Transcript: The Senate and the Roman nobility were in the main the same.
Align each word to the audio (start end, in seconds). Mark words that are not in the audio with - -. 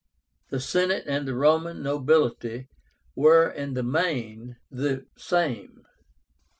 The 0.49 0.59
Senate 0.59 1.03
and 1.05 1.27
the 1.27 1.35
Roman 1.35 1.83
nobility 1.83 2.69
were 3.15 3.47
in 3.47 3.75
the 3.75 3.83
main 3.83 4.57
the 4.71 5.05
same. 5.15 5.85